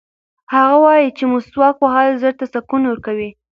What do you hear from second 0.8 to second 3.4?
وایي چې مسواک وهل زړه ته سکون ورکوي.